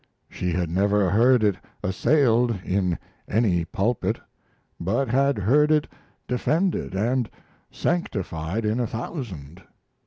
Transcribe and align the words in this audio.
She 0.31 0.51
had 0.53 0.71
never 0.71 1.11
heard 1.11 1.43
it 1.43 1.57
assailed 1.83 2.59
in 2.63 2.97
any 3.27 3.65
pulpit, 3.65 4.19
but 4.79 5.09
had 5.09 5.37
heard 5.37 5.71
it 5.71 5.87
defended 6.27 6.95
and 6.95 7.29
sanctified 7.69 8.65
in 8.65 8.79
a 8.79 8.87
thousand. 8.87 9.61